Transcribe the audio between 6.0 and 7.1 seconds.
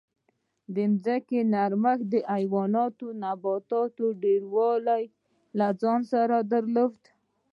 سره درلود